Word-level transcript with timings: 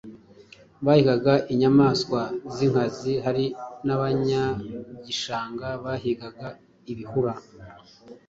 bahigaga 0.85 1.33
in 1.51 1.59
yamaswa 1.65 2.21
z’inkazi, 2.55 3.13
hari 3.25 3.45
n’abanyagishanga 3.85 5.67
bahigaga 5.83 6.47
ibihura, 6.91 7.33